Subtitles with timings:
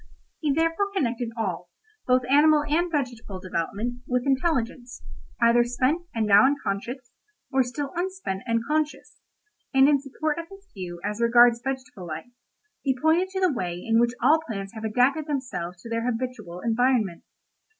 [0.39, 1.69] He therefore connected all,
[2.07, 5.03] both animal and vegetable development, with intelligence,
[5.39, 7.11] either spent and now unconscious,
[7.51, 9.19] or still unspent and conscious;
[9.75, 12.31] and in support of his view as regards vegetable life,
[12.81, 16.61] he pointed to the way in which all plants have adapted themselves to their habitual
[16.61, 17.23] environment.